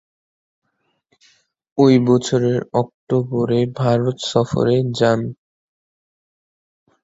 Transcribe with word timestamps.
ঐ 1.77 1.85
বছরের 2.07 2.59
অক্টোবরে 2.73 3.59
ভারত 3.79 4.17
সফরে 4.31 4.77
যান। 4.99 5.19